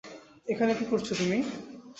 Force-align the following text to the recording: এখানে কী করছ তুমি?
এখানে 0.47 0.71
কী 0.75 0.85
করছ 0.85 1.07
তুমি? 1.13 1.37